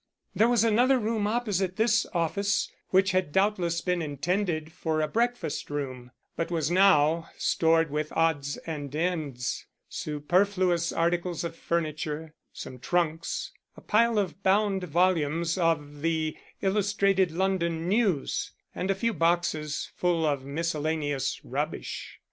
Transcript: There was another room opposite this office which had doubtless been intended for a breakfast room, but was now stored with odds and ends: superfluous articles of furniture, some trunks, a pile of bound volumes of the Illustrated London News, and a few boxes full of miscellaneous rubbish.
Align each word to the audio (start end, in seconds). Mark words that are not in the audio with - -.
There 0.35 0.49
was 0.49 0.63
another 0.63 0.97
room 0.97 1.27
opposite 1.27 1.75
this 1.75 2.07
office 2.11 2.71
which 2.89 3.11
had 3.11 3.31
doubtless 3.31 3.81
been 3.81 4.01
intended 4.01 4.71
for 4.71 4.99
a 4.99 5.07
breakfast 5.07 5.69
room, 5.69 6.09
but 6.35 6.49
was 6.49 6.71
now 6.71 7.29
stored 7.37 7.91
with 7.91 8.11
odds 8.13 8.57
and 8.65 8.95
ends: 8.95 9.67
superfluous 9.89 10.91
articles 10.91 11.43
of 11.43 11.55
furniture, 11.55 12.33
some 12.51 12.79
trunks, 12.79 13.51
a 13.77 13.81
pile 13.81 14.17
of 14.17 14.41
bound 14.41 14.85
volumes 14.85 15.55
of 15.55 16.01
the 16.01 16.35
Illustrated 16.63 17.29
London 17.29 17.87
News, 17.87 18.53
and 18.73 18.89
a 18.89 18.95
few 18.95 19.13
boxes 19.13 19.91
full 19.95 20.25
of 20.25 20.43
miscellaneous 20.43 21.39
rubbish. 21.45 22.17